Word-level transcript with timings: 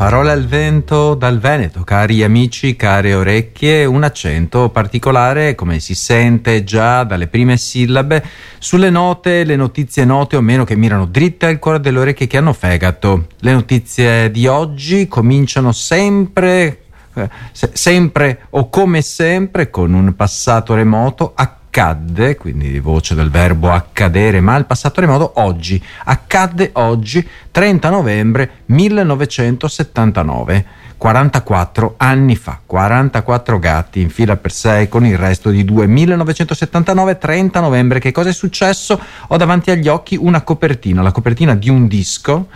Parole 0.00 0.30
al 0.30 0.46
vento 0.46 1.14
dal 1.14 1.38
Veneto, 1.38 1.84
cari 1.84 2.22
amici, 2.22 2.74
care 2.74 3.12
orecchie, 3.12 3.84
un 3.84 4.02
accento 4.02 4.70
particolare, 4.70 5.54
come 5.54 5.78
si 5.78 5.94
sente 5.94 6.64
già 6.64 7.04
dalle 7.04 7.26
prime 7.26 7.58
sillabe, 7.58 8.24
sulle 8.58 8.88
note, 8.88 9.44
le 9.44 9.56
notizie 9.56 10.06
note 10.06 10.36
o 10.36 10.40
meno 10.40 10.64
che 10.64 10.74
mirano 10.74 11.04
dritte 11.04 11.44
al 11.44 11.58
cuore 11.58 11.80
delle 11.80 11.98
orecchie 11.98 12.26
che 12.26 12.38
hanno 12.38 12.54
fegato. 12.54 13.26
Le 13.40 13.52
notizie 13.52 14.30
di 14.30 14.46
oggi 14.46 15.06
cominciano 15.06 15.70
sempre, 15.70 16.84
eh, 17.12 17.28
se, 17.52 17.68
sempre 17.74 18.46
o 18.48 18.70
come 18.70 19.02
sempre 19.02 19.68
con 19.68 19.92
un 19.92 20.16
passato 20.16 20.72
remoto 20.72 21.32
a 21.34 21.59
accadde, 21.70 22.34
quindi 22.34 22.80
voce 22.80 23.14
del 23.14 23.30
verbo 23.30 23.70
accadere, 23.70 24.40
ma 24.40 24.56
il 24.56 24.66
passato 24.66 25.00
remoto 25.00 25.34
oggi, 25.36 25.80
accadde 26.04 26.70
oggi 26.74 27.26
30 27.52 27.90
novembre 27.90 28.50
1979. 28.66 30.78
44 30.98 31.94
anni 31.96 32.36
fa, 32.36 32.60
44 32.66 33.58
gatti 33.58 34.02
in 34.02 34.10
fila 34.10 34.36
per 34.36 34.52
sé 34.52 34.88
con 34.88 35.06
il 35.06 35.16
resto 35.16 35.48
di 35.48 35.64
due. 35.64 35.86
1979, 35.86 37.16
30 37.16 37.60
novembre, 37.60 38.00
che 38.00 38.12
cosa 38.12 38.28
è 38.28 38.34
successo? 38.34 39.00
Ho 39.28 39.36
davanti 39.38 39.70
agli 39.70 39.88
occhi 39.88 40.18
una 40.20 40.42
copertina, 40.42 41.00
la 41.00 41.12
copertina 41.12 41.54
di 41.54 41.70
un 41.70 41.86
disco. 41.86 42.48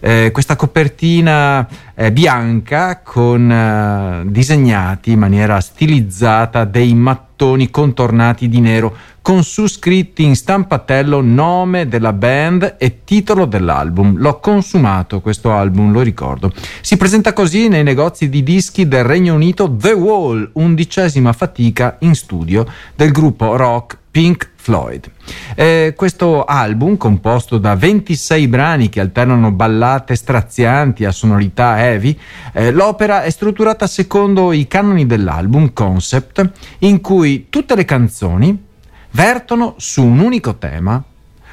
Eh, 0.00 0.30
questa 0.32 0.56
copertina 0.56 1.68
eh, 1.94 2.10
bianca 2.10 3.02
con 3.04 3.50
eh, 3.50 4.22
disegnati 4.30 5.12
in 5.12 5.18
maniera 5.18 5.60
stilizzata 5.60 6.64
dei 6.64 6.94
mattoni 6.94 7.68
contornati 7.70 8.48
di 8.48 8.60
nero, 8.60 8.96
con 9.20 9.44
su 9.44 9.66
scritti 9.66 10.24
in 10.24 10.34
stampatello 10.34 11.20
nome 11.20 11.86
della 11.86 12.14
band 12.14 12.76
e 12.78 13.04
titolo 13.04 13.44
dell'album. 13.44 14.16
L'ho 14.16 14.40
consumato 14.40 15.20
questo 15.20 15.52
album, 15.52 15.92
lo 15.92 16.00
ricordo. 16.00 16.50
Si 16.80 16.96
presenta 16.96 17.34
così 17.34 17.68
nei 17.68 17.82
negozi 17.82 18.30
di 18.30 18.42
dischi 18.42 18.88
del 18.88 19.04
Regno 19.04 19.34
Unito 19.34 19.70
The 19.70 19.92
Wall, 19.92 20.50
undicesima 20.54 21.34
fatica 21.34 21.96
in 22.00 22.14
studio 22.14 22.66
del 22.94 23.12
gruppo 23.12 23.56
rock 23.56 23.98
Pink 24.10 24.50
Floyd. 24.56 25.10
Eh, 25.54 25.94
questo 25.96 26.44
album, 26.44 26.96
composto 26.96 27.58
da 27.58 27.76
26 27.76 28.48
brani 28.48 28.88
che 28.88 29.00
alternano 29.00 29.52
ballate 29.52 30.16
strazianti 30.16 31.04
a 31.04 31.12
sonorità 31.12 31.78
heavy, 31.78 32.18
eh, 32.52 32.72
l'opera 32.72 33.22
è 33.22 33.30
strutturata 33.30 33.86
secondo 33.86 34.52
i 34.52 34.66
canoni 34.66 35.06
dell'album 35.06 35.72
Concept, 35.72 36.50
in 36.78 37.00
cui 37.00 37.46
tutte 37.48 37.74
le 37.74 37.84
canzoni 37.84 38.64
vertono 39.12 39.74
su 39.78 40.04
un 40.04 40.18
unico 40.18 40.56
tema 40.56 41.02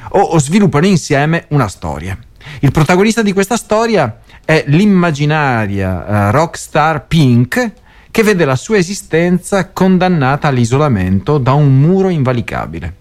o, 0.09 0.19
o 0.19 0.39
sviluppano 0.39 0.85
insieme 0.85 1.45
una 1.49 1.67
storia. 1.67 2.17
Il 2.59 2.71
protagonista 2.71 3.21
di 3.21 3.33
questa 3.33 3.57
storia 3.57 4.19
è 4.43 4.63
l'immaginaria 4.67 6.29
uh, 6.29 6.31
rockstar 6.31 7.05
Pink, 7.05 7.73
che 8.17 8.23
vede 8.23 8.45
la 8.45 8.55
sua 8.55 8.77
esistenza 8.77 9.69
condannata 9.69 10.47
all'isolamento 10.47 11.37
da 11.37 11.53
un 11.53 11.79
muro 11.79 12.09
invalicabile. 12.09 12.95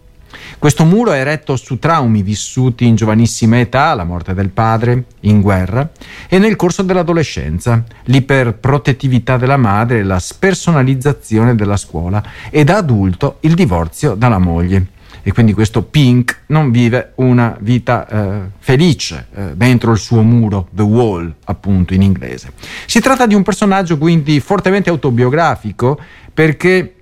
Questo 0.58 0.84
muro 0.84 1.12
è 1.12 1.20
eretto 1.20 1.56
su 1.56 1.78
traumi 1.78 2.20
vissuti 2.20 2.84
in 2.84 2.97
giovanissima 2.97 3.58
età, 3.58 3.95
la 3.95 4.05
morte 4.05 4.34
del 4.34 4.50
padre, 4.50 5.05
in 5.20 5.41
guerra, 5.41 5.89
e 6.28 6.39
nel 6.39 6.55
corso 6.56 6.83
dell'adolescenza, 6.83 7.83
l'iperprotettività 8.05 9.39
della 9.39 9.56
madre, 9.56 10.03
la 10.03 10.19
spersonalizzazione 10.19 11.55
della 11.55 11.78
scuola 11.78 12.23
e 12.51 12.64
da 12.64 12.77
adulto 12.77 13.39
il 13.41 13.55
divorzio 13.55 14.17
dalla 14.17 14.36
moglie 14.36 14.89
e 15.27 15.33
quindi 15.33 15.55
questo 15.55 15.83
Pink 15.83 16.43
non 16.47 16.71
vive 16.71 17.11
una 17.17 17.57
vita 17.59 18.07
eh, 18.07 18.41
felice 18.61 19.27
eh, 19.35 19.57
dentro 19.57 19.91
il 19.91 19.99
suo 19.99 20.23
muro, 20.23 20.69
The 20.71 20.83
Wall 20.83 21.35
appunto 21.47 21.95
in 21.95 22.03
inglese. 22.03 22.53
Si 22.87 23.01
tratta 23.01 23.27
di 23.27 23.35
un 23.35 23.43
personaggio 23.43 23.99
quindi 23.99 24.39
fortemente 24.39 24.89
autobiografico 24.89 25.99
perché 26.33 26.95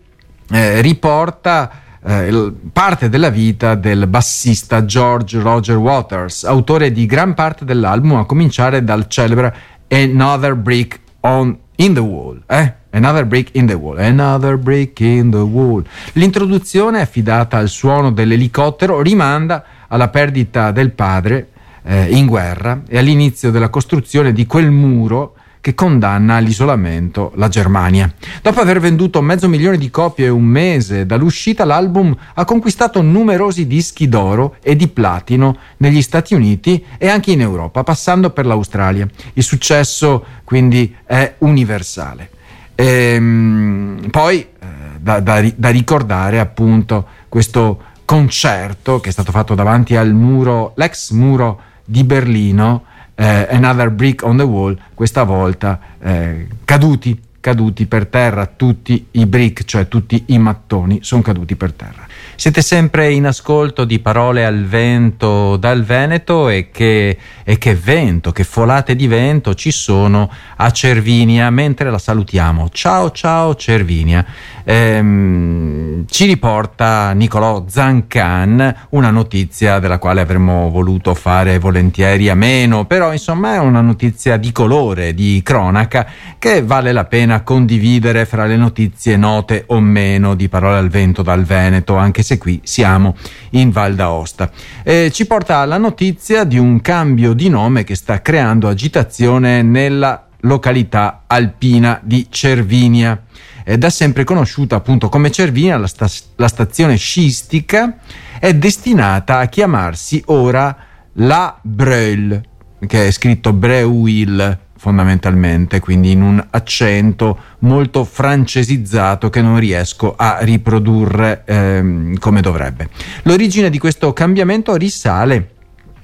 eh, 0.51 0.81
riporta 0.81 1.71
eh, 2.03 2.51
parte 2.73 3.11
della 3.11 3.29
vita 3.29 3.75
del 3.75 4.07
bassista 4.07 4.87
George 4.87 5.39
Roger 5.39 5.77
Waters, 5.77 6.45
autore 6.45 6.93
di 6.93 7.05
gran 7.05 7.35
parte 7.35 7.67
dell'album, 7.67 8.15
a 8.15 8.25
cominciare 8.25 8.83
dal 8.83 9.07
celebre 9.07 9.55
Another 9.89 10.55
Brick 10.55 10.99
on, 11.21 11.59
in 11.77 11.95
the 11.95 12.01
Wall. 12.01 12.43
Eh? 12.47 12.73
Another 12.91 13.25
brick 13.25 13.51
in 13.55 13.67
the 13.67 13.75
wall, 13.75 13.99
another 13.99 14.57
brick 14.57 15.01
in 15.01 15.31
the 15.31 15.39
wall. 15.39 15.85
L'introduzione, 16.13 17.01
affidata 17.01 17.57
al 17.57 17.69
suono 17.69 18.13
dell'elicottero, 18.13 19.01
rimanda 19.01 19.65
alla 19.89 20.09
perdita 20.09 20.71
del 20.71 20.93
padre 20.93 21.49
eh, 21.83 22.11
in 22.11 22.27
guerra 22.27 22.83
e 22.87 22.99
all'inizio 22.99 23.51
della 23.51 23.69
costruzione 23.69 24.33
di 24.33 24.47
quel 24.47 24.71
muro 24.71 25.34
che 25.65 25.75
condanna 25.75 26.35
all'isolamento 26.35 27.33
la 27.37 27.49
Germania. 27.49 28.13
Dopo 28.43 28.61
aver 28.61 28.81
venduto 28.81 29.23
mezzo 29.23 29.49
milione 29.49 29.79
di 29.79 29.89
copie 29.89 30.29
un 30.29 30.45
mese 30.45 31.07
dall'uscita, 31.07 31.65
l'album 31.65 32.15
ha 32.35 32.45
conquistato 32.45 33.01
numerosi 33.01 33.67
dischi 33.67 34.07
d'oro 34.07 34.57
e 34.63 34.77
di 34.77 34.89
platino 34.89 35.57
negli 35.79 36.03
Stati 36.03 36.35
Uniti 36.35 36.85
e 36.99 37.09
anche 37.09 37.33
in 37.33 37.41
Europa, 37.41 37.83
passando 37.83 38.29
per 38.29 38.45
l'Australia. 38.45 39.09
Il 39.33 39.43
successo 39.43 40.23
quindi 40.45 40.95
è 41.07 41.37
universale. 41.39 42.29
Ehm, 42.75 44.09
poi 44.11 44.41
eh, 44.41 44.67
da, 45.01 45.21
da, 45.21 45.43
da, 45.57 45.71
ricordare 45.71 46.41
appunto 46.41 47.07
questo 47.31 47.85
concerto 48.05 49.01
che 49.01 49.09
è 49.09 49.13
stato 49.13 49.33
fatto 49.33 49.55
davanti 49.55 49.97
al 49.97 50.13
muro, 50.13 50.75
l'ex 50.77 51.13
muro 51.13 51.59
di 51.87 52.05
Berlino, 52.05 52.85
eh, 53.15 53.47
Another 53.51 53.91
Brick 53.91 54.23
on 54.23 54.37
the 54.37 54.43
Wall, 54.43 54.79
questa 54.95 55.23
volta 55.23 55.79
eh, 56.01 56.49
caduti, 56.65 57.21
caduti 57.41 57.87
per 57.87 58.07
terra, 58.07 58.47
tutti 58.47 59.09
i 59.13 59.27
brick, 59.27 59.65
cioè 59.65 59.89
tutti 59.89 60.25
i 60.29 60.39
mattoni, 60.39 61.01
sono 61.03 61.23
caduti 61.23 61.57
per 61.57 61.73
terra. 61.73 62.07
Siete 62.37 62.63
sempre 62.63 63.13
in 63.13 63.27
ascolto 63.27 63.85
di 63.85 64.01
parole 64.01 64.45
al 64.45 64.65
vento 64.65 65.57
dal 65.57 65.85
Veneto 65.85 66.49
e 66.49 66.69
che, 66.73 67.17
e 67.45 67.59
che 67.59 67.77
vento, 67.77 68.33
che 68.33 68.43
folate 68.43 68.97
di 68.97 69.07
vento 69.07 69.55
ci 69.55 69.71
sono 69.71 70.29
a 70.57 70.71
Cervinia 70.73 71.49
mentre 71.51 71.91
la 71.91 71.99
salutiamo. 71.99 72.71
Ciao 72.71 73.13
ciao 73.13 73.55
Cervinia. 73.55 74.27
Ehm, 74.65 76.07
ci 76.09 76.27
riporta 76.27 77.13
Nicolò 77.13 77.65
Zancan 77.69 78.75
una 78.91 79.11
notizia 79.11 79.79
della 79.79 79.99
quale 79.99 80.21
avremmo 80.21 80.71
voluto 80.71 81.15
fare 81.15 81.59
volentieri 81.61 82.29
a 82.31 82.35
meno, 82.35 82.85
però 82.85 83.13
insomma 83.13 83.55
è 83.55 83.59
una 83.59 83.81
notizia 83.81 84.37
di 84.39 84.51
colore, 84.51 85.15
di 85.15 85.41
cronaca 85.45 86.07
che 86.39 86.65
vale 86.65 86.91
la 86.91 87.05
pena 87.05 87.43
condividere 87.43 88.27
fra 88.27 88.45
le 88.45 88.57
notizie 88.57 89.17
note 89.17 89.65
o 89.69 89.79
meno 89.79 90.35
di 90.35 90.49
parole 90.49 90.79
al 90.79 90.89
vento 90.89 91.23
dal 91.23 91.45
Veneto, 91.45 91.95
anche 91.97 92.23
se 92.25 92.39
qui 92.39 92.61
siamo 92.65 93.15
in 93.51 93.71
Val 93.71 93.95
d'Aosta. 93.95 94.51
Eh, 94.83 95.11
ci 95.13 95.27
porta 95.27 95.59
alla 95.59 95.79
notizia 95.79 96.43
di 96.43 96.59
un 96.59 96.81
cambio 96.81 97.33
di 97.33 97.49
nome 97.49 97.85
che 97.85 97.95
sta 97.95 98.21
creando 98.21 98.69
agitazione 98.69 99.63
nella 99.63 100.27
località 100.41 101.23
alpina 101.27 102.01
di 102.03 102.27
Cervinia. 102.31 103.23
È 103.63 103.79
da 103.79 103.91
sempre 103.91 104.25
conosciuta 104.25 104.77
appunto 104.77 105.09
come 105.09 105.31
Cervinia, 105.31 105.77
la, 105.79 105.87
sta- 105.87 106.11
la 106.37 106.49
stazione 106.49 106.97
sciistica 106.97 107.99
è 108.39 108.53
destinata 108.55 109.39
a 109.39 109.47
chiamarsi 109.47 110.23
ora 110.27 110.77
La 111.15 111.57
Breul, 111.63 112.43
che 112.87 113.07
è 113.07 113.11
scritto 113.11 113.53
Breuil 113.53 114.59
fondamentalmente, 114.85 115.81
quindi 115.81 116.11
in 116.11 116.21
un 116.21 116.47
accento 116.51 117.39
molto 117.61 118.05
francesizzato 118.05 119.31
che 119.31 119.41
non 119.41 119.59
riesco 119.59 120.15
a 120.15 120.37
riprodurre 120.43 121.43
ehm, 121.47 122.19
come 122.19 122.43
dovrebbe. 122.43 122.91
L'origine 123.23 123.71
di 123.71 123.79
questo 123.79 124.13
cambiamento 124.13 124.75
risale 124.77 125.53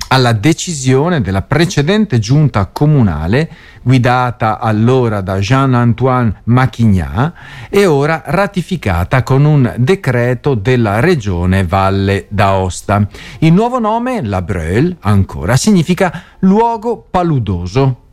alla 0.09 0.33
decisione 0.33 1.21
della 1.21 1.43
precedente 1.43 2.19
giunta 2.19 2.71
comunale 2.73 3.51
guidata 3.83 4.59
allora 4.59 5.21
da 5.21 5.39
Jean-Antoine 5.39 6.41
Maquignat 6.45 7.33
e 7.69 7.85
ora 7.85 8.23
ratificata 8.25 9.23
con 9.23 9.45
un 9.45 9.75
decreto 9.77 10.55
della 10.55 11.01
regione 11.01 11.65
Valle 11.67 12.27
d'Aosta. 12.31 13.07
Il 13.41 13.53
nuovo 13.53 13.79
nome, 13.79 14.23
La 14.23 14.41
Breul, 14.41 14.97
ancora, 15.01 15.57
significa 15.57 16.23
luogo 16.41 17.07
paludoso 17.11 18.09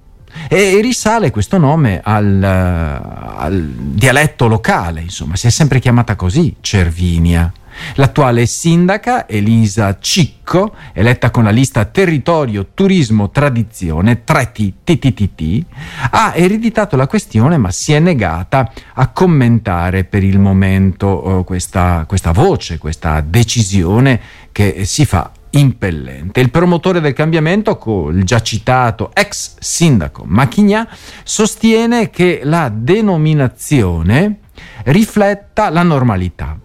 e 0.47 0.79
risale 0.81 1.31
questo 1.31 1.57
nome 1.57 2.01
al, 2.03 2.43
al 2.43 3.61
dialetto 3.61 4.47
locale, 4.47 5.01
insomma, 5.01 5.35
si 5.35 5.47
è 5.47 5.49
sempre 5.49 5.79
chiamata 5.79 6.15
così, 6.15 6.55
Cervinia. 6.61 7.51
L'attuale 7.95 8.45
sindaca 8.45 9.27
Elisa 9.27 9.97
Cicco, 9.99 10.73
eletta 10.93 11.29
con 11.29 11.43
la 11.43 11.51
lista 11.51 11.85
Territorio, 11.85 12.67
Turismo, 12.73 13.29
Tradizione, 13.29 14.23
3T, 14.25 15.61
ha 16.11 16.33
ereditato 16.35 16.95
la 16.95 17.07
questione 17.07 17.57
ma 17.57 17.71
si 17.71 17.93
è 17.93 17.99
negata 17.99 18.71
a 18.93 19.07
commentare 19.09 20.03
per 20.03 20.23
il 20.23 20.39
momento 20.39 21.27
uh, 21.27 21.43
questa, 21.43 22.05
questa 22.07 22.31
voce, 22.31 22.77
questa 22.77 23.21
decisione 23.21 24.19
che 24.51 24.85
si 24.85 25.05
fa 25.05 25.31
impellente. 25.51 26.39
Il 26.39 26.51
promotore 26.51 26.99
del 26.99 27.13
cambiamento, 27.13 27.79
il 28.11 28.23
già 28.23 28.41
citato 28.41 29.11
ex 29.13 29.55
sindaco 29.59 30.23
Macchignà, 30.25 30.87
sostiene 31.23 32.09
che 32.09 32.41
la 32.43 32.69
denominazione 32.73 34.39
rifletta 34.85 35.69
la 35.69 35.83
normalità 35.83 36.59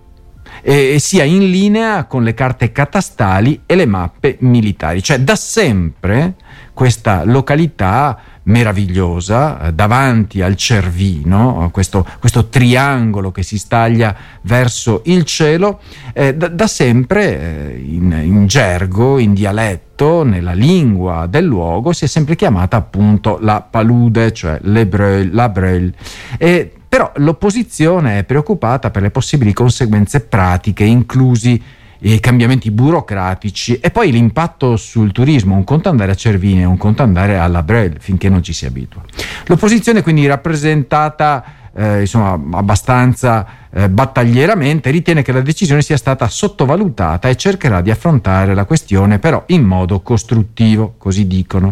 e 0.62 0.98
sia 1.00 1.24
in 1.24 1.50
linea 1.50 2.04
con 2.04 2.22
le 2.22 2.34
carte 2.34 2.70
catastali 2.70 3.62
e 3.66 3.74
le 3.74 3.86
mappe 3.86 4.36
militari. 4.40 5.02
Cioè 5.02 5.18
da 5.20 5.34
sempre 5.34 6.34
questa 6.72 7.24
località 7.24 8.18
meravigliosa 8.44 9.60
eh, 9.60 9.72
davanti 9.72 10.42
al 10.42 10.56
Cervino, 10.56 11.68
questo, 11.72 12.06
questo, 12.18 12.48
triangolo 12.48 13.30
che 13.30 13.42
si 13.42 13.58
staglia 13.58 14.14
verso 14.42 15.02
il 15.06 15.24
cielo, 15.24 15.80
eh, 16.12 16.34
da, 16.34 16.48
da, 16.48 16.66
sempre 16.66 17.72
eh, 17.72 17.78
in, 17.78 18.12
in, 18.24 18.46
gergo, 18.46 19.18
in 19.18 19.34
dialetto, 19.34 20.24
nella 20.24 20.52
lingua 20.52 21.26
del 21.26 21.44
luogo, 21.44 21.92
si 21.92 22.04
è 22.04 22.08
sempre 22.08 22.34
chiamata 22.34 22.76
appunto 22.76 23.38
la 23.40 23.60
palude, 23.60 24.32
cioè 24.32 24.58
le 24.62 24.86
breuil, 24.86 25.32
la 25.32 25.48
breuil. 25.48 25.94
E, 26.38 26.72
però 26.88 27.10
l'opposizione 27.16 28.18
è 28.18 28.24
preoccupata 28.24 28.90
per 28.90 29.02
le 29.02 29.10
possibili 29.10 29.52
conseguenze 29.52 30.20
pratiche, 30.20 30.84
inclusi 30.84 31.62
i 32.02 32.20
cambiamenti 32.20 32.70
burocratici 32.70 33.78
e 33.78 33.90
poi 33.90 34.10
l'impatto 34.10 34.76
sul 34.76 35.12
turismo, 35.12 35.54
un 35.54 35.64
conto 35.64 35.88
andare 35.88 36.12
a 36.12 36.14
Cervini 36.14 36.62
e 36.62 36.64
un 36.64 36.76
conto 36.76 37.02
andare 37.02 37.38
alla 37.38 37.62
Brel 37.62 37.96
finché 38.00 38.28
non 38.28 38.42
ci 38.42 38.52
si 38.52 38.66
abitua. 38.66 39.02
L'opposizione 39.46 40.02
quindi 40.02 40.26
rappresentata 40.26 41.60
eh, 41.74 42.00
insomma, 42.00 42.38
abbastanza 42.58 43.46
eh, 43.70 43.88
battaglieramente 43.88 44.90
ritiene 44.90 45.22
che 45.22 45.32
la 45.32 45.40
decisione 45.40 45.80
sia 45.80 45.96
stata 45.96 46.28
sottovalutata 46.28 47.28
e 47.28 47.36
cercherà 47.36 47.80
di 47.80 47.90
affrontare 47.90 48.54
la 48.54 48.64
questione 48.64 49.18
però 49.18 49.44
in 49.46 49.62
modo 49.62 50.00
costruttivo, 50.00 50.94
così 50.98 51.26
dicono. 51.26 51.70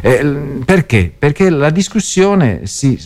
Eh, 0.00 0.60
perché? 0.64 1.12
Perché 1.16 1.48
la 1.48 1.70
discussione 1.70 2.66
si, 2.66 3.00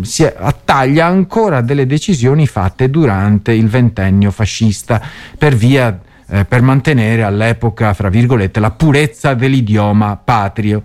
si 0.00 0.24
attaglia 0.24 1.06
ancora 1.06 1.60
delle 1.60 1.86
decisioni 1.86 2.46
fatte 2.46 2.88
durante 2.90 3.52
il 3.52 3.68
ventennio 3.68 4.30
fascista 4.30 5.00
per 5.36 5.54
via 5.54 6.00
eh, 6.28 6.44
per 6.44 6.62
mantenere 6.62 7.22
all'epoca, 7.22 7.94
fra 7.94 8.08
virgolette, 8.08 8.60
la 8.60 8.70
purezza 8.70 9.34
dell'idioma 9.34 10.18
patrio. 10.22 10.82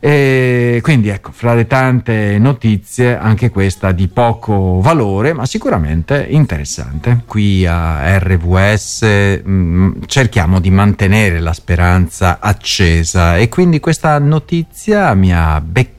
E 0.00 0.78
quindi 0.80 1.08
ecco, 1.08 1.32
fra 1.32 1.54
le 1.54 1.66
tante 1.66 2.38
notizie, 2.38 3.18
anche 3.18 3.50
questa 3.50 3.90
di 3.90 4.06
poco 4.06 4.80
valore, 4.80 5.32
ma 5.32 5.44
sicuramente 5.44 6.24
interessante. 6.28 7.22
Qui 7.26 7.66
a 7.66 8.16
RVS 8.18 9.40
mh, 9.42 9.50
mm, 9.50 9.92
cerchiamo 10.06 10.60
di 10.60 10.70
mantenere 10.70 11.40
la 11.40 11.52
speranza 11.52 12.38
accesa 12.40 13.36
e 13.36 13.48
quindi 13.48 13.80
questa 13.80 14.18
notizia 14.20 15.12
mi 15.14 15.34
ha 15.34 15.60
beccato 15.60 15.96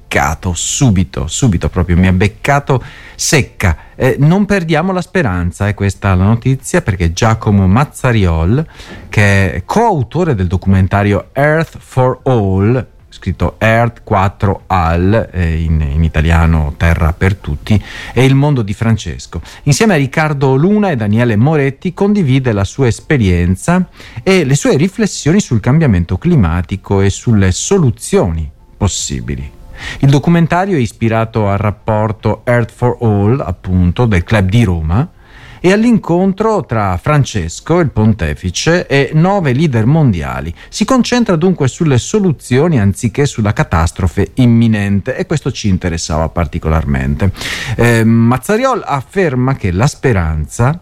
subito, 0.53 1.27
subito 1.27 1.69
proprio, 1.69 1.95
mi 1.95 2.07
ha 2.07 2.11
beccato 2.11 2.83
secca. 3.15 3.77
Eh, 3.95 4.15
non 4.19 4.45
perdiamo 4.45 4.91
la 4.91 5.01
speranza, 5.01 5.67
è 5.67 5.73
questa 5.73 6.15
la 6.15 6.25
notizia, 6.25 6.81
perché 6.81 7.13
Giacomo 7.13 7.67
Mazzariol, 7.67 8.65
che 9.09 9.53
è 9.53 9.63
coautore 9.65 10.35
del 10.35 10.47
documentario 10.47 11.29
Earth 11.33 11.77
for 11.79 12.19
All, 12.23 12.87
scritto 13.09 13.55
Earth 13.59 14.01
4 14.03 14.63
Al, 14.67 15.29
eh, 15.31 15.61
in, 15.61 15.81
in, 15.81 16.03
italiano 16.03 16.73
Terra 16.77 17.13
per 17.13 17.35
tutti, 17.35 17.81
e 18.13 18.25
Il 18.25 18.35
mondo 18.35 18.61
di 18.61 18.73
Francesco. 18.73 19.41
Insieme 19.63 19.93
a 19.93 19.97
Riccardo 19.97 20.55
Luna 20.55 20.89
e 20.89 20.95
Daniele 20.95 21.35
Moretti 21.35 21.93
condivide 21.93 22.51
la 22.51 22.63
sua 22.63 22.87
esperienza 22.87 23.89
e 24.23 24.45
le 24.45 24.55
sue 24.55 24.77
riflessioni 24.77 25.39
sul 25.39 25.59
cambiamento 25.59 26.17
climatico 26.17 27.01
e 27.01 27.09
sulle 27.09 27.51
soluzioni 27.51 28.49
possibili. 28.77 29.57
Il 29.99 30.09
documentario 30.09 30.77
è 30.77 30.79
ispirato 30.79 31.47
al 31.47 31.57
rapporto 31.57 32.41
Earth 32.45 32.71
for 32.71 32.97
All, 33.01 33.39
appunto, 33.39 34.05
del 34.05 34.23
Club 34.23 34.49
di 34.49 34.63
Roma, 34.63 35.09
e 35.61 35.71
all'incontro 35.71 36.65
tra 36.65 36.97
Francesco, 36.97 37.79
il 37.79 37.91
pontefice, 37.91 38.87
e 38.87 39.11
nove 39.13 39.53
leader 39.53 39.85
mondiali. 39.85 40.53
Si 40.69 40.85
concentra 40.85 41.35
dunque 41.35 41.67
sulle 41.67 41.97
soluzioni 41.97 42.79
anziché 42.79 43.25
sulla 43.25 43.53
catastrofe 43.53 44.31
imminente 44.35 45.15
e 45.15 45.25
questo 45.25 45.51
ci 45.51 45.67
interessava 45.67 46.29
particolarmente. 46.29 47.31
Eh, 47.75 48.03
Mazzariol 48.03 48.83
afferma 48.85 49.55
che 49.55 49.71
la 49.71 49.87
speranza 49.87 50.79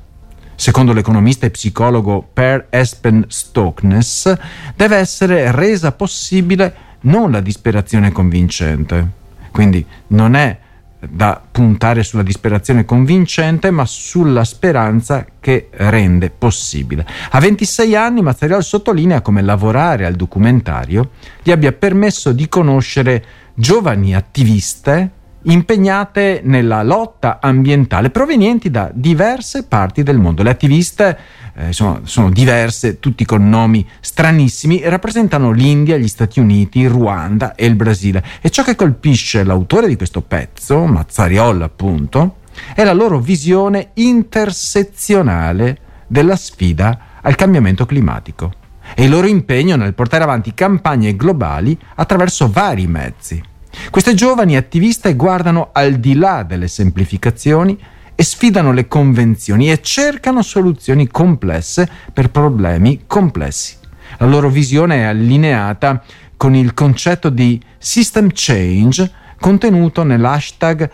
secondo 0.60 0.92
l'economista 0.92 1.46
e 1.46 1.52
psicologo 1.52 2.28
Per 2.34 2.66
Espen 2.72 3.26
Stoknes, 3.28 4.36
deve 4.76 4.96
essere 4.96 5.52
resa 5.52 5.92
possibile 5.92 6.87
non 7.08 7.32
la 7.32 7.42
disperazione 7.42 8.12
convincente. 8.12 9.08
Quindi 9.52 9.86
non 10.08 10.36
è 10.36 10.60
da 11.00 11.42
puntare 11.52 12.04
sulla 12.04 12.24
disperazione 12.24 12.86
convincente, 12.86 13.72
ma 13.72 13.86
sulla 13.86 14.44
speranza 14.44 15.26
che 15.40 15.70
rende 15.72 16.30
possibile. 16.30 17.06
A 17.32 17.40
26 17.40 17.96
anni 17.96 18.22
Mazzariol 18.22 18.64
sottolinea 18.64 19.22
come 19.22 19.42
lavorare 19.42 20.06
al 20.06 20.16
documentario 20.16 21.12
gli 21.44 21.52
abbia 21.52 21.72
permesso 21.72 22.32
di 22.32 22.50
conoscere 22.50 23.24
giovani 23.54 24.16
attiviste 24.16 25.12
impegnate 25.48 26.42
nella 26.44 26.84
lotta 26.84 27.40
ambientale 27.42 28.10
provenienti 28.10 28.70
da 28.70 28.90
diverse 28.94 29.66
parti 29.66 30.04
del 30.04 30.18
mondo. 30.18 30.44
Le 30.44 30.50
attiviste 30.50 31.18
eh, 31.56 31.74
sono, 31.74 32.02
sono, 32.04 32.30
diverse, 32.30 33.00
tutti 33.00 33.26
con 33.26 33.48
nomi 33.48 33.86
stranissimi, 34.00 34.82
rappresentano 34.84 35.52
l'India, 35.52 35.98
gli 35.98 36.08
Stati 36.08 36.40
Uniti, 36.40 36.86
Ruanda 36.86 37.56
e 37.56 37.66
il 37.66 37.76
Brasile. 37.76 38.24
E 38.42 38.50
ciò 38.50 38.64
che 38.64 38.76
colpisce 38.76 39.44
l'autore 39.44 39.88
di 39.88 39.96
questo 39.96 40.22
pezzo, 40.22 40.86
Mazzariol 40.86 41.62
appunto, 41.62 42.38
è 42.74 42.84
la 42.84 42.94
loro 42.94 43.20
visione 43.20 43.92
intersezionale 43.96 45.80
della 46.08 46.36
sfida 46.36 47.00
al 47.22 47.36
cambiamento 47.36 47.86
climatico 47.86 48.54
e 48.96 49.04
il 49.04 49.10
loro 49.10 49.28
impegno 49.28 49.76
nel 49.76 49.94
portare 49.94 50.24
avanti 50.24 50.54
campagne 50.54 51.16
globali 51.16 51.78
attraverso 51.96 52.50
vari 52.50 52.88
mezzi. 52.88 53.56
Queste 53.90 54.14
giovani 54.14 54.56
attiviste 54.56 55.16
guardano 55.16 55.70
al 55.72 55.96
di 55.96 56.16
là 56.16 56.44
delle 56.44 56.68
semplificazioni 56.68 57.78
e 58.16 58.24
sfidano 58.24 58.72
le 58.72 58.88
convenzioni 58.88 59.72
e 59.72 59.82
cercano 59.82 60.42
soluzioni 60.42 61.08
complesse 61.08 61.88
per 62.12 62.32
problemi 62.32 63.02
complessi. 63.06 63.76
La 64.18 64.26
loro 64.26 64.50
visione 64.50 64.98
è 64.98 65.04
allineata 65.04 66.04
con 66.36 66.56
il 66.56 66.74
concetto 66.74 67.30
di 67.30 67.62
system 67.78 68.30
change 68.34 69.12
contenuto 69.40 70.04
nell'hashtag 70.04 70.90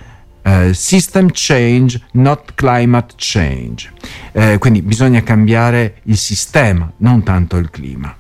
Uh, 0.46 0.74
system 0.74 1.30
change, 1.32 2.02
not 2.16 2.56
climate 2.56 3.14
change. 3.16 3.90
Uh, 4.34 4.58
quindi 4.58 4.82
bisogna 4.82 5.24
cambiare 5.24 6.02
il 6.04 6.18
sistema, 6.18 6.92
non 6.98 7.24
tanto 7.24 7.56
il 7.56 7.70
clima 7.70 8.14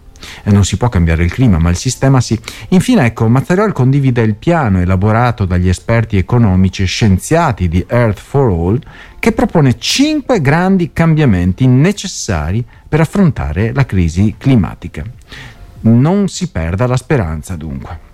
eh, 0.43 0.51
non 0.51 0.65
si 0.65 0.77
può 0.77 0.89
cambiare 0.89 1.23
il 1.23 1.31
clima, 1.31 1.57
ma 1.57 1.69
il 1.69 1.75
sistema 1.75 2.21
sì. 2.21 2.39
Infine, 2.69 3.05
ecco, 3.05 3.27
Mazzariol 3.27 3.73
condivide 3.73 4.21
il 4.21 4.35
piano 4.35 4.79
elaborato 4.79 5.45
dagli 5.45 5.69
esperti 5.69 6.17
economici 6.17 6.83
e 6.83 6.85
scienziati 6.85 7.67
di 7.67 7.85
Earth 7.87 8.19
for 8.19 8.49
All, 8.49 8.79
che 9.19 9.31
propone 9.31 9.77
cinque 9.77 10.41
grandi 10.41 10.91
cambiamenti 10.91 11.65
necessari 11.67 12.65
per 12.87 12.99
affrontare 12.99 13.73
la 13.73 13.85
crisi 13.85 14.35
climatica. 14.37 15.03
Non 15.81 16.27
si 16.27 16.49
perda 16.49 16.87
la 16.87 16.97
speranza, 16.97 17.55
dunque. 17.55 18.11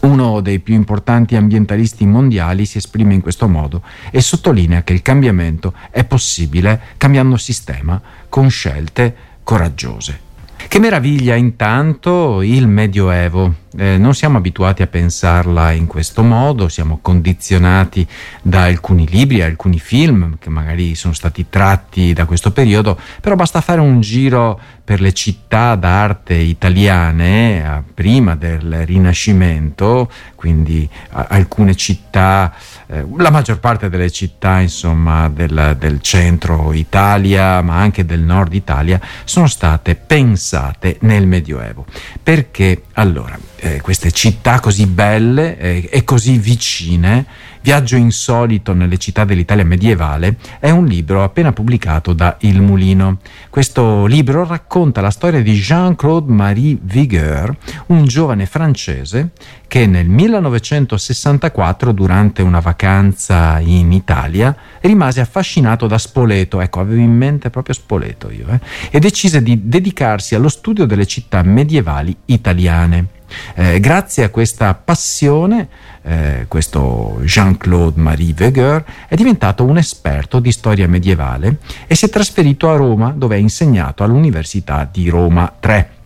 Uno 0.00 0.40
dei 0.40 0.60
più 0.60 0.74
importanti 0.74 1.34
ambientalisti 1.34 2.06
mondiali 2.06 2.66
si 2.66 2.78
esprime 2.78 3.14
in 3.14 3.20
questo 3.20 3.48
modo 3.48 3.82
e 4.10 4.20
sottolinea 4.20 4.84
che 4.84 4.92
il 4.92 5.02
cambiamento 5.02 5.74
è 5.90 6.04
possibile 6.04 6.80
cambiando 6.96 7.36
sistema 7.36 8.00
con 8.28 8.48
scelte 8.48 9.14
coraggiose. 9.42 10.27
Che 10.66 10.78
meraviglia 10.80 11.34
intanto 11.34 12.42
il 12.42 12.66
Medioevo. 12.66 13.66
Eh, 13.76 13.98
non 13.98 14.14
siamo 14.14 14.38
abituati 14.38 14.82
a 14.82 14.86
pensarla 14.86 15.72
in 15.72 15.86
questo 15.86 16.22
modo, 16.22 16.68
siamo 16.68 17.00
condizionati 17.02 18.06
da 18.40 18.62
alcuni 18.62 19.06
libri, 19.06 19.42
alcuni 19.42 19.78
film 19.78 20.38
che 20.38 20.48
magari 20.48 20.94
sono 20.94 21.12
stati 21.12 21.46
tratti 21.50 22.14
da 22.14 22.24
questo 22.24 22.50
periodo, 22.50 22.98
però 23.20 23.34
basta 23.34 23.60
fare 23.60 23.80
un 23.80 24.00
giro 24.00 24.58
per 24.88 25.02
le 25.02 25.12
città 25.12 25.74
d'arte 25.74 26.32
italiane 26.32 27.62
eh, 27.62 27.82
prima 27.92 28.36
del 28.36 28.86
Rinascimento, 28.86 30.10
quindi 30.34 30.88
alcune 31.10 31.74
città, 31.74 32.54
eh, 32.86 33.04
la 33.18 33.30
maggior 33.30 33.58
parte 33.58 33.90
delle 33.90 34.10
città 34.10 34.60
insomma, 34.60 35.28
del, 35.28 35.76
del, 35.78 36.00
centro 36.00 36.72
Italia, 36.72 37.60
ma 37.60 37.76
anche 37.76 38.06
del 38.06 38.20
nord 38.20 38.54
Italia, 38.54 38.98
sono 39.24 39.46
state 39.46 39.94
pensate 39.94 40.96
nel 41.00 41.26
Medioevo. 41.26 41.84
Perché 42.22 42.84
allora 42.98 43.38
eh, 43.56 43.80
queste 43.80 44.10
città 44.10 44.60
così 44.60 44.86
belle 44.86 45.56
eh, 45.56 45.88
e 45.90 46.04
così 46.04 46.36
vicine 46.36 47.24
Viaggio 47.68 47.96
insolito 47.96 48.72
nelle 48.72 48.96
città 48.96 49.26
dell'Italia 49.26 49.62
medievale 49.62 50.36
è 50.58 50.70
un 50.70 50.86
libro 50.86 51.22
appena 51.22 51.52
pubblicato 51.52 52.14
da 52.14 52.38
Il 52.40 52.62
Mulino. 52.62 53.18
Questo 53.50 54.06
libro 54.06 54.46
racconta 54.46 55.02
la 55.02 55.10
storia 55.10 55.42
di 55.42 55.52
Jean-Claude 55.52 56.32
Marie 56.32 56.78
Vigueur, 56.80 57.54
un 57.88 58.06
giovane 58.06 58.46
francese 58.46 59.32
che 59.66 59.86
nel 59.86 60.08
1964, 60.08 61.92
durante 61.92 62.40
una 62.40 62.60
vacanza 62.60 63.58
in 63.58 63.92
Italia, 63.92 64.56
rimase 64.80 65.20
affascinato 65.20 65.86
da 65.86 65.98
Spoleto, 65.98 66.62
ecco, 66.62 66.80
avevo 66.80 67.02
in 67.02 67.14
mente 67.14 67.50
proprio 67.50 67.74
Spoleto 67.74 68.30
io, 68.30 68.46
eh, 68.48 68.60
e 68.90 68.98
decise 68.98 69.42
di 69.42 69.68
dedicarsi 69.68 70.34
allo 70.34 70.48
studio 70.48 70.86
delle 70.86 71.04
città 71.04 71.42
medievali 71.42 72.16
italiane. 72.24 73.17
Eh, 73.54 73.80
grazie 73.80 74.24
a 74.24 74.30
questa 74.30 74.74
passione, 74.74 75.68
eh, 76.02 76.44
questo 76.48 77.18
Jean-Claude 77.22 78.00
Marie 78.00 78.32
Vigueur 78.32 78.84
è 79.08 79.14
diventato 79.14 79.64
un 79.64 79.76
esperto 79.76 80.40
di 80.40 80.52
storia 80.52 80.88
medievale 80.88 81.58
e 81.86 81.94
si 81.94 82.06
è 82.06 82.08
trasferito 82.08 82.70
a 82.70 82.76
Roma 82.76 83.10
dove 83.10 83.36
ha 83.36 83.38
insegnato 83.38 84.02
all'Università 84.02 84.88
di 84.90 85.08
Roma 85.08 85.52
3. 85.58 85.96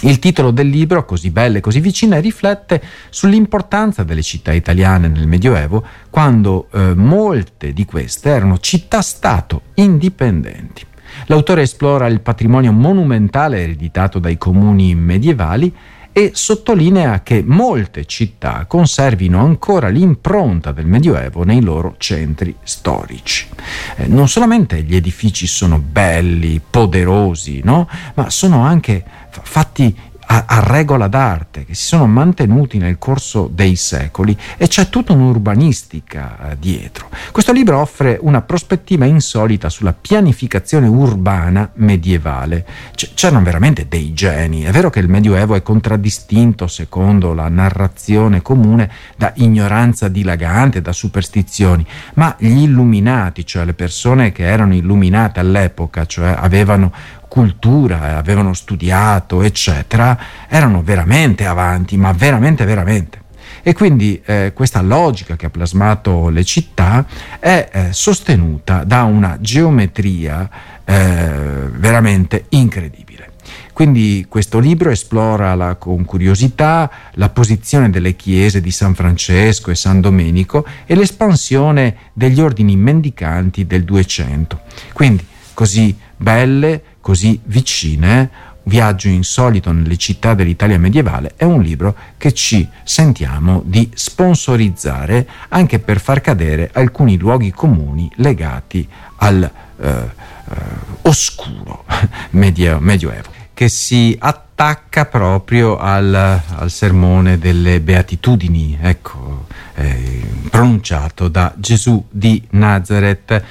Il 0.00 0.18
titolo 0.18 0.50
del 0.50 0.68
libro, 0.68 1.06
così 1.06 1.30
belle 1.30 1.58
e 1.58 1.60
così 1.60 1.80
vicine, 1.80 2.20
riflette 2.20 2.82
sull'importanza 3.08 4.02
delle 4.02 4.22
città 4.22 4.52
italiane 4.52 5.08
nel 5.08 5.26
Medioevo, 5.26 5.82
quando 6.10 6.68
eh, 6.72 6.94
molte 6.94 7.72
di 7.72 7.86
queste 7.86 8.28
erano 8.28 8.58
città-stato 8.58 9.62
indipendenti. 9.74 10.84
L'autore 11.26 11.62
esplora 11.62 12.06
il 12.06 12.20
patrimonio 12.20 12.72
monumentale 12.72 13.62
ereditato 13.62 14.18
dai 14.18 14.36
comuni 14.36 14.94
medievali 14.94 15.72
e 16.16 16.30
sottolinea 16.32 17.24
che 17.24 17.42
molte 17.44 18.04
città 18.04 18.66
conservino 18.66 19.40
ancora 19.40 19.88
l'impronta 19.88 20.70
del 20.70 20.86
Medioevo 20.86 21.42
nei 21.42 21.60
loro 21.60 21.96
centri 21.98 22.54
storici. 22.62 23.48
Eh, 23.96 24.06
non 24.06 24.28
solamente 24.28 24.80
gli 24.82 24.94
edifici 24.94 25.48
sono 25.48 25.80
belli, 25.80 26.60
poderosi, 26.70 27.62
no? 27.64 27.88
ma 28.14 28.30
sono 28.30 28.62
anche 28.62 29.04
fatti 29.28 29.92
a, 30.26 30.44
a, 30.46 30.60
regola 30.60 31.08
d'arte 31.08 31.64
che 31.64 31.74
si 31.74 31.84
sono 31.84 32.06
mantenuti 32.06 32.78
nel 32.78 32.98
corso 32.98 33.50
dei 33.52 33.76
secoli 33.76 34.36
e 34.56 34.66
c'è 34.66 34.88
tutta 34.88 35.12
un'urbanistica 35.12 36.50
eh, 36.50 36.56
dietro. 36.58 37.08
Questo 37.32 37.52
libro 37.52 37.78
offre 37.78 38.18
una 38.20 38.42
prospettiva 38.42 39.04
insolita 39.04 39.68
sulla 39.68 39.92
pianificazione 39.92 40.86
urbana 40.86 41.70
medievale. 41.74 42.66
C- 42.94 43.12
c'erano 43.14 43.42
veramente 43.42 43.86
dei 43.88 44.12
geni. 44.12 44.62
È 44.62 44.70
vero 44.70 44.90
che 44.90 45.00
il 45.00 45.08
Medioevo 45.08 45.54
è 45.54 45.62
contraddistinto, 45.62 46.66
secondo 46.66 47.34
la 47.34 47.48
narrazione 47.48 48.42
comune, 48.42 48.90
da 49.16 49.32
ignoranza 49.36 50.08
dilagante, 50.08 50.80
da 50.80 50.92
superstizioni, 50.92 51.86
ma 52.14 52.34
gli 52.38 52.62
illuminati, 52.62 53.46
cioè 53.46 53.64
le 53.64 53.74
persone 53.74 54.32
che 54.32 54.44
erano 54.44 54.74
illuminate 54.74 55.40
all'epoca, 55.40 56.06
cioè 56.06 56.34
avevano 56.38 56.92
cultura, 57.34 58.16
avevano 58.16 58.54
studiato, 58.54 59.42
eccetera, 59.42 60.16
erano 60.48 60.84
veramente 60.84 61.46
avanti, 61.46 61.96
ma 61.96 62.12
veramente, 62.12 62.64
veramente. 62.64 63.22
E 63.64 63.72
quindi 63.72 64.22
eh, 64.24 64.52
questa 64.54 64.80
logica 64.80 65.34
che 65.34 65.46
ha 65.46 65.50
plasmato 65.50 66.28
le 66.28 66.44
città 66.44 67.04
è 67.40 67.70
eh, 67.72 67.92
sostenuta 67.92 68.84
da 68.84 69.02
una 69.02 69.38
geometria 69.40 70.48
eh, 70.84 71.70
veramente 71.72 72.44
incredibile. 72.50 73.32
Quindi 73.72 74.26
questo 74.28 74.60
libro 74.60 74.90
esplora 74.90 75.56
la, 75.56 75.74
con 75.74 76.04
curiosità 76.04 76.88
la 77.14 77.30
posizione 77.30 77.90
delle 77.90 78.14
chiese 78.14 78.60
di 78.60 78.70
San 78.70 78.94
Francesco 78.94 79.72
e 79.72 79.74
San 79.74 80.00
Domenico 80.00 80.64
e 80.86 80.94
l'espansione 80.94 81.96
degli 82.12 82.40
ordini 82.40 82.76
mendicanti 82.76 83.66
del 83.66 83.82
200. 83.82 84.60
Quindi 84.92 85.26
così 85.52 85.96
belle, 86.16 86.82
così 87.00 87.40
vicine, 87.44 88.52
Viaggio 88.66 89.08
insolito 89.08 89.72
nelle 89.72 89.98
città 89.98 90.32
dell'Italia 90.32 90.78
medievale 90.78 91.34
è 91.36 91.44
un 91.44 91.60
libro 91.60 91.94
che 92.16 92.32
ci 92.32 92.66
sentiamo 92.82 93.60
di 93.62 93.90
sponsorizzare 93.92 95.28
anche 95.48 95.80
per 95.80 96.00
far 96.00 96.22
cadere 96.22 96.70
alcuni 96.72 97.18
luoghi 97.18 97.50
comuni 97.50 98.10
legati 98.16 98.88
al 99.16 99.42
eh, 99.42 99.88
eh, 99.88 100.54
oscuro 101.02 101.84
medio, 102.30 102.78
medioevo, 102.80 103.28
che 103.52 103.68
si 103.68 104.16
attacca 104.18 105.04
proprio 105.04 105.76
al, 105.76 106.14
al 106.14 106.70
sermone 106.70 107.38
delle 107.38 107.80
beatitudini, 107.80 108.78
ecco, 108.80 109.46
eh, 109.74 110.22
pronunciato 110.48 111.28
da 111.28 111.52
Gesù 111.58 112.02
di 112.08 112.42
Nazareth. 112.52 113.44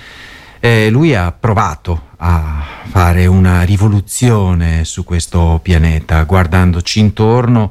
Eh, 0.65 0.89
lui 0.89 1.13
ha 1.13 1.33
provato 1.37 2.11
a 2.19 2.63
fare 2.85 3.25
una 3.25 3.63
rivoluzione 3.63 4.85
su 4.85 5.03
questo 5.03 5.59
pianeta, 5.61 6.23
guardandoci 6.23 7.01
intorno 7.01 7.69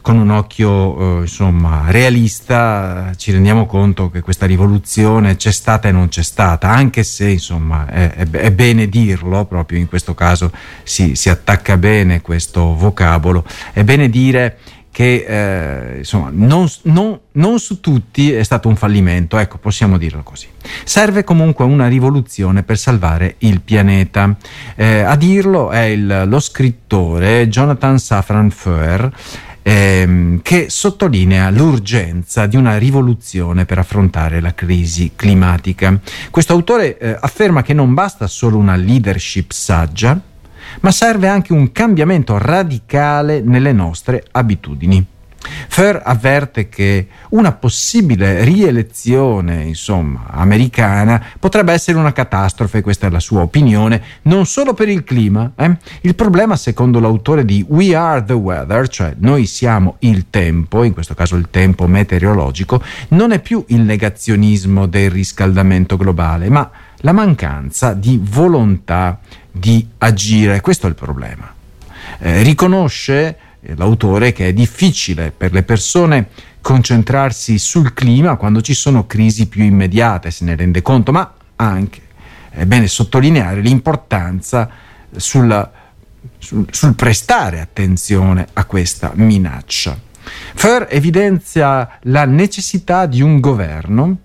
con 0.00 0.16
un 0.16 0.30
occhio 0.30 1.18
eh, 1.18 1.20
insomma 1.20 1.84
realista. 1.90 3.12
Ci 3.16 3.30
rendiamo 3.30 3.66
conto 3.66 4.10
che 4.10 4.20
questa 4.20 4.46
rivoluzione 4.46 5.36
c'è 5.36 5.52
stata 5.52 5.86
e 5.86 5.92
non 5.92 6.08
c'è 6.08 6.24
stata, 6.24 6.70
anche 6.70 7.04
se 7.04 7.28
insomma 7.28 7.86
è, 7.86 8.10
è, 8.10 8.50
bene 8.50 8.88
dirlo, 8.88 9.44
proprio 9.44 9.78
in 9.78 9.86
questo 9.86 10.14
caso 10.14 10.50
si, 10.82 11.14
si 11.14 11.28
attacca 11.28 11.76
bene 11.76 12.20
questo 12.20 12.74
vocabolo, 12.74 13.44
è 13.72 13.84
bene 13.84 14.10
dire 14.10 14.58
che 14.94 15.24
eh, 15.26 15.98
insomma, 15.98 16.30
non, 16.32 16.68
non, 16.82 17.18
non, 17.32 17.58
su 17.58 17.80
tutti 17.80 18.32
è 18.32 18.44
stato 18.44 18.68
un 18.68 18.76
fallimento, 18.76 19.38
ecco, 19.38 19.58
possiamo 19.58 19.98
dirlo 19.98 20.22
così. 20.22 20.46
Serve 20.84 21.24
comunque 21.24 21.64
una 21.64 21.88
rivoluzione 21.88 22.62
per 22.62 22.78
salvare 22.78 23.34
il 23.38 23.60
pianeta. 23.60 24.36
Eh, 24.76 25.00
a 25.00 25.16
dirlo 25.16 25.70
è 25.70 25.80
il, 25.80 26.26
lo 26.28 26.38
scrittore 26.38 27.48
Jonathan 27.48 27.98
Safran 27.98 28.50
Foer. 28.50 29.10
Ehm, 29.66 30.42
che 30.42 30.66
sottolinea 30.68 31.48
l'urgenza 31.48 32.44
di 32.44 32.56
una 32.56 32.76
rivoluzione 32.76 33.64
per 33.64 33.78
affrontare 33.78 34.40
la 34.40 34.54
crisi 34.54 35.12
climatica. 35.16 35.98
Questo 36.30 36.52
autore 36.52 36.98
eh, 36.98 37.16
afferma 37.18 37.62
che 37.62 37.72
non 37.72 37.94
basta 37.94 38.26
solo 38.26 38.58
una 38.58 38.76
leadership 38.76 39.50
saggia, 39.50 40.20
ma 40.80 40.90
serve 40.90 41.28
anche 41.28 41.52
un 41.52 41.72
cambiamento 41.72 42.38
radicale 42.38 43.40
nelle 43.40 43.72
nostre 43.72 44.24
abitudini. 44.30 45.06
Fer 45.68 46.00
avverte 46.04 46.68
che 46.68 47.08
una 47.30 47.52
possibile 47.52 48.44
rielezione, 48.44 49.62
insomma, 49.64 50.26
americana 50.30 51.22
potrebbe 51.38 51.72
essere 51.72 51.98
una 51.98 52.12
catastrofe, 52.12 52.80
questa 52.80 53.08
è 53.08 53.10
la 53.10 53.20
sua 53.20 53.42
opinione, 53.42 54.02
non 54.22 54.46
solo 54.46 54.72
per 54.72 54.88
il 54.88 55.04
clima. 55.04 55.52
Eh? 55.56 55.76
Il 56.02 56.14
problema, 56.14 56.56
secondo 56.56 57.00
l'autore 57.00 57.44
di 57.44 57.64
We 57.68 57.94
Are 57.94 58.24
the 58.24 58.32
Weather, 58.32 58.88
cioè 58.88 59.14
noi 59.18 59.46
siamo 59.46 59.96
il 60.00 60.26
tempo, 60.30 60.82
in 60.82 60.92
questo 60.92 61.14
caso 61.14 61.36
il 61.36 61.48
tempo 61.50 61.86
meteorologico, 61.86 62.82
non 63.08 63.32
è 63.32 63.40
più 63.40 63.64
il 63.68 63.80
negazionismo 63.80 64.86
del 64.86 65.10
riscaldamento 65.10 65.96
globale, 65.96 66.48
ma 66.48 66.70
la 67.04 67.12
mancanza 67.12 67.92
di 67.92 68.18
volontà 68.22 69.20
di 69.50 69.86
agire. 69.98 70.60
Questo 70.60 70.86
è 70.86 70.88
il 70.88 70.96
problema. 70.96 71.52
Eh, 72.18 72.42
riconosce 72.42 73.38
eh, 73.60 73.74
l'autore 73.76 74.32
che 74.32 74.48
è 74.48 74.52
difficile 74.52 75.30
per 75.30 75.52
le 75.52 75.62
persone 75.62 76.28
concentrarsi 76.60 77.58
sul 77.58 77.92
clima 77.92 78.36
quando 78.36 78.62
ci 78.62 78.72
sono 78.72 79.06
crisi 79.06 79.48
più 79.48 79.62
immediate, 79.62 80.30
se 80.30 80.44
ne 80.44 80.56
rende 80.56 80.80
conto, 80.80 81.12
ma 81.12 81.34
anche 81.56 82.00
è 82.50 82.64
bene 82.64 82.86
sottolineare 82.86 83.60
l'importanza 83.60 84.70
sulla, 85.14 85.70
sul, 86.38 86.66
sul 86.70 86.94
prestare 86.94 87.60
attenzione 87.60 88.46
a 88.54 88.64
questa 88.64 89.12
minaccia. 89.14 89.98
Fer 90.54 90.86
evidenzia 90.88 91.98
la 92.02 92.24
necessità 92.24 93.04
di 93.04 93.20
un 93.20 93.40
governo 93.40 94.16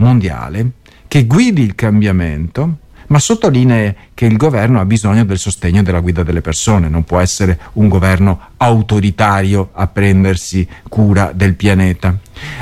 mondiale 0.00 0.72
che 1.10 1.26
guidi 1.26 1.62
il 1.62 1.74
cambiamento, 1.74 2.76
ma 3.08 3.18
sottolinea 3.18 3.92
che 4.14 4.26
il 4.26 4.36
governo 4.36 4.78
ha 4.78 4.84
bisogno 4.84 5.24
del 5.24 5.38
sostegno 5.38 5.82
della 5.82 5.98
guida 5.98 6.22
delle 6.22 6.40
persone, 6.40 6.88
non 6.88 7.02
può 7.02 7.18
essere 7.18 7.58
un 7.72 7.88
governo 7.88 8.50
autoritario 8.58 9.70
a 9.72 9.88
prendersi 9.88 10.66
cura 10.88 11.32
del 11.34 11.56
pianeta. 11.56 12.16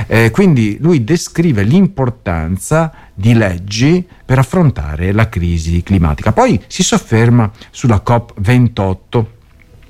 Eh, 0.07 0.31
quindi 0.31 0.79
lui 0.81 1.05
descrive 1.05 1.63
l'importanza 1.63 2.91
di 3.13 3.35
leggi 3.35 4.07
per 4.25 4.39
affrontare 4.39 5.13
la 5.13 5.29
crisi 5.29 5.83
climatica. 5.83 6.33
Poi 6.33 6.59
si 6.67 6.83
sofferma 6.83 7.51
sulla 7.71 8.03
COP28 8.03 9.25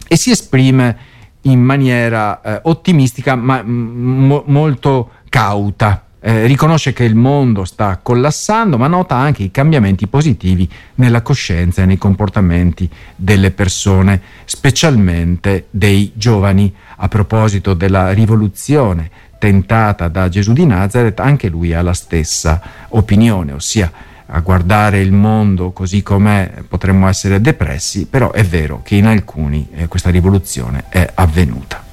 e 0.09 0.17
si 0.17 0.33
esprime 0.33 0.97
in 1.43 1.61
maniera 1.61 2.41
eh, 2.41 2.61
ottimistica 2.65 3.37
ma 3.37 3.63
m- 3.63 4.43
molto 4.47 5.13
cauta 5.29 6.08
eh, 6.21 6.47
riconosce 6.47 6.93
che 6.93 7.05
il 7.05 7.15
mondo 7.15 7.65
sta 7.65 7.99
collassando, 8.03 8.77
ma 8.77 8.87
nota 8.87 9.17
anche 9.17 9.43
i 9.43 9.51
cambiamenti 9.51 10.07
positivi 10.07 10.69
nella 10.97 11.23
coscienza 11.23 11.83
e 11.83 11.87
nei 11.87 11.99
comportamenti 11.99 12.89
delle 13.15 13.51
persone, 13.51 14.21
specialmente 14.45 15.67
dei 15.71 16.13
giovani. 16.15 16.75
A 17.01 17.09
proposito 17.09 17.75
della 17.75 18.13
rivoluzione 18.13 19.11
tentata 19.39 20.09
da 20.09 20.29
Gesù 20.29 20.53
di 20.53 20.67
Nazareth, 20.67 21.21
anche 21.21 21.49
lui 21.49 21.73
ha 21.73 21.83
la 21.83 21.95
stessa 21.95 22.61
opinione, 22.89 23.53
ossia 23.53 23.93
a 24.31 24.41
guardare 24.41 25.01
il 25.01 25.13
mondo 25.13 25.71
così 25.71 26.03
com'è 26.03 26.65
potremmo 26.69 27.09
essere 27.09 27.41
depressi, 27.41 28.07
però 28.07 28.33
è 28.33 28.45
vero 28.45 28.83
che 28.83 28.97
in 28.97 29.07
alcuni 29.07 29.69
eh, 29.73 29.89
questa 29.89 30.11
rivoluzione 30.11 30.85
è 30.89 31.09
avvenuta. 31.15 31.88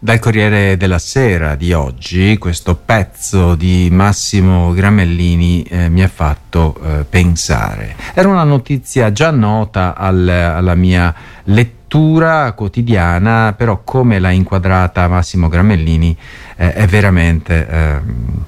Dal 0.00 0.20
Corriere 0.20 0.76
della 0.76 1.00
Sera 1.00 1.56
di 1.56 1.72
oggi 1.72 2.38
questo 2.38 2.76
pezzo 2.76 3.56
di 3.56 3.88
Massimo 3.90 4.72
Gramellini 4.72 5.64
eh, 5.64 5.88
mi 5.88 6.04
ha 6.04 6.08
fatto 6.08 6.78
eh, 6.80 7.04
pensare. 7.08 7.96
Era 8.14 8.28
una 8.28 8.44
notizia 8.44 9.10
già 9.10 9.32
nota 9.32 9.96
al, 9.96 10.28
alla 10.28 10.76
mia 10.76 11.12
lettura 11.44 12.52
quotidiana, 12.52 13.54
però 13.56 13.80
come 13.82 14.20
l'ha 14.20 14.30
inquadrata 14.30 15.08
Massimo 15.08 15.48
Gramellini 15.48 16.16
eh, 16.54 16.74
è 16.74 16.86
veramente 16.86 17.66
ehm, 17.66 18.44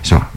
insomma, 0.00 0.30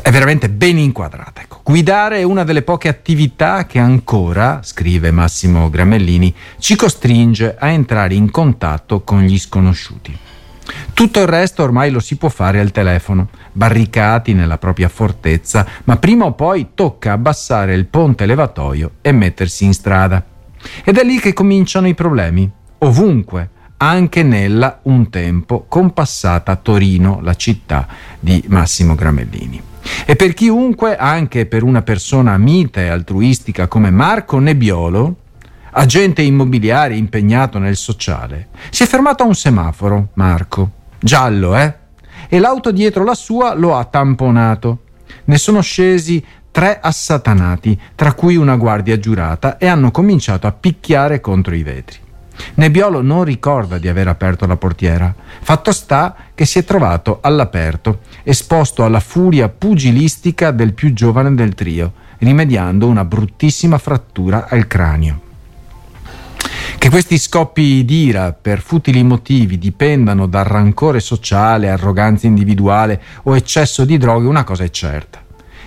è 0.00 0.10
veramente 0.10 0.48
ben 0.48 0.78
inquadrata. 0.78 1.40
Ecco. 1.42 1.60
Guidare 1.64 2.18
è 2.18 2.22
una 2.22 2.44
delle 2.44 2.62
poche 2.62 2.88
attività 2.88 3.66
che 3.66 3.78
ancora, 3.78 4.60
scrive 4.62 5.10
Massimo 5.10 5.68
Gramellini, 5.68 6.34
ci 6.58 6.76
costringe 6.76 7.56
a 7.58 7.68
entrare 7.68 8.14
in 8.14 8.30
contatto 8.30 9.02
con 9.02 9.22
gli 9.22 9.38
sconosciuti. 9.38 10.18
Tutto 10.94 11.20
il 11.20 11.26
resto 11.26 11.62
ormai 11.62 11.90
lo 11.90 12.00
si 12.00 12.16
può 12.16 12.28
fare 12.28 12.60
al 12.60 12.70
telefono, 12.70 13.28
barricati 13.52 14.32
nella 14.32 14.58
propria 14.58 14.88
fortezza, 14.88 15.66
ma 15.84 15.96
prima 15.96 16.24
o 16.24 16.32
poi 16.32 16.68
tocca 16.74 17.12
abbassare 17.12 17.74
il 17.74 17.86
ponte 17.86 18.26
levatoio 18.26 18.92
e 19.00 19.12
mettersi 19.12 19.64
in 19.64 19.74
strada. 19.74 20.24
Ed 20.84 20.96
è 20.96 21.02
lì 21.02 21.18
che 21.18 21.32
cominciano 21.32 21.88
i 21.88 21.94
problemi, 21.94 22.48
ovunque, 22.78 23.50
anche 23.82 24.22
nella 24.22 24.78
un 24.82 25.10
tempo 25.10 25.64
compassata 25.66 26.54
Torino, 26.54 27.18
la 27.20 27.34
città 27.34 27.88
di 28.20 28.44
Massimo 28.46 28.94
Gramellini. 28.94 29.60
E 30.06 30.14
per 30.14 30.34
chiunque, 30.34 30.96
anche 30.96 31.46
per 31.46 31.64
una 31.64 31.82
persona 31.82 32.38
mite 32.38 32.84
e 32.84 32.88
altruistica 32.88 33.66
come 33.66 33.90
Marco 33.90 34.38
Nebbiolo, 34.38 35.16
agente 35.72 36.22
immobiliare 36.22 36.94
impegnato 36.94 37.58
nel 37.58 37.74
sociale, 37.74 38.48
si 38.70 38.84
è 38.84 38.86
fermato 38.86 39.24
a 39.24 39.26
un 39.26 39.34
semaforo, 39.34 40.10
Marco, 40.14 40.70
giallo, 41.00 41.56
eh? 41.56 41.74
E 42.28 42.38
l'auto 42.38 42.70
dietro 42.70 43.02
la 43.02 43.16
sua 43.16 43.54
lo 43.54 43.76
ha 43.76 43.84
tamponato. 43.84 44.82
Ne 45.24 45.38
sono 45.38 45.60
scesi 45.60 46.24
tre 46.52 46.78
assatanati, 46.80 47.76
tra 47.96 48.12
cui 48.12 48.36
una 48.36 48.54
guardia 48.54 48.96
giurata, 48.96 49.58
e 49.58 49.66
hanno 49.66 49.90
cominciato 49.90 50.46
a 50.46 50.52
picchiare 50.52 51.20
contro 51.20 51.56
i 51.56 51.64
vetri. 51.64 52.01
Nebbiolo 52.54 53.00
non 53.00 53.24
ricorda 53.24 53.78
di 53.78 53.88
aver 53.88 54.08
aperto 54.08 54.46
la 54.46 54.56
portiera. 54.56 55.14
Fatto 55.40 55.72
sta 55.72 56.14
che 56.34 56.44
si 56.44 56.58
è 56.58 56.64
trovato 56.64 57.18
all'aperto, 57.22 58.00
esposto 58.22 58.84
alla 58.84 59.00
furia 59.00 59.48
pugilistica 59.48 60.50
del 60.50 60.74
più 60.74 60.92
giovane 60.92 61.34
del 61.34 61.54
trio, 61.54 61.92
rimediando 62.18 62.86
una 62.86 63.04
bruttissima 63.04 63.78
frattura 63.78 64.46
al 64.48 64.66
cranio. 64.66 65.20
Che 66.78 66.90
questi 66.90 67.16
scoppi 67.16 67.84
d'ira 67.84 68.32
per 68.32 68.60
futili 68.60 69.02
motivi 69.02 69.56
dipendano 69.56 70.26
dal 70.26 70.44
rancore 70.44 71.00
sociale, 71.00 71.70
arroganza 71.70 72.26
individuale 72.26 73.00
o 73.22 73.36
eccesso 73.36 73.84
di 73.84 73.96
droghe, 73.98 74.26
una 74.26 74.44
cosa 74.44 74.64
è 74.64 74.70
certa. 74.70 75.20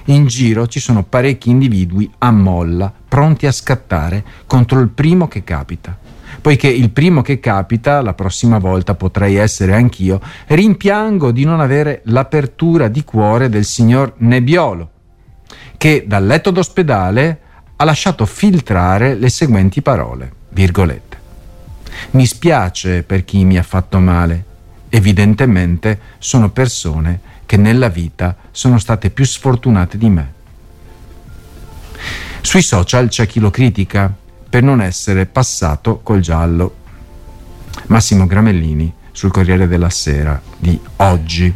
In 0.05 0.27
giro 0.27 0.67
ci 0.67 0.79
sono 0.79 1.03
parecchi 1.03 1.49
individui 1.49 2.11
a 2.19 2.31
molla, 2.31 2.93
pronti 3.07 3.47
a 3.47 3.51
scattare 3.51 4.23
contro 4.45 4.79
il 4.79 4.89
primo 4.89 5.27
che 5.27 5.43
capita 5.43 5.97
poiché 6.45 6.67
il 6.67 6.91
primo 6.91 7.23
che 7.23 7.39
capita, 7.39 8.03
la 8.03 8.13
prossima 8.13 8.59
volta 8.59 8.93
potrei 8.93 9.33
essere 9.33 9.73
anch'io, 9.73 10.21
rimpiango 10.45 11.31
di 11.31 11.43
non 11.43 11.59
avere 11.59 12.01
l'apertura 12.03 12.87
di 12.87 13.03
cuore 13.03 13.49
del 13.49 13.65
signor 13.65 14.13
Nebbiolo, 14.17 14.91
che 15.75 16.03
dal 16.05 16.23
letto 16.23 16.51
d'ospedale 16.51 17.39
ha 17.75 17.83
lasciato 17.83 18.27
filtrare 18.27 19.15
le 19.15 19.29
seguenti 19.29 19.81
parole, 19.81 20.31
virgolette. 20.49 21.17
Mi 22.11 22.27
spiace 22.27 23.01
per 23.01 23.25
chi 23.25 23.43
mi 23.43 23.57
ha 23.57 23.63
fatto 23.63 23.97
male. 23.97 24.45
Evidentemente 24.89 25.99
sono 26.19 26.51
persone 26.51 27.21
che 27.47 27.57
nella 27.57 27.89
vita 27.89 28.35
sono 28.51 28.77
state 28.77 29.09
più 29.09 29.25
sfortunate 29.25 29.97
di 29.97 30.09
me. 30.09 30.33
Sui 32.41 32.61
social 32.61 33.07
c'è 33.07 33.25
chi 33.25 33.39
lo 33.39 33.49
critica, 33.49 34.15
per 34.55 34.63
non 34.63 34.79
essere 34.81 35.25
passato 35.25 35.99
col 36.01 36.21
giallo. 36.21 36.75
Massimo 37.87 38.25
Gramellini 38.25 38.89
sul 39.11 39.29
Corriere 39.29 39.67
della 39.67 39.89
Sera 39.89 40.41
di 40.57 40.79
oggi. 40.95 41.53